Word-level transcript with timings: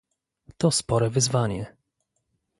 To 0.57 0.71
spore 0.71 1.09
wyzwanie 1.09 1.77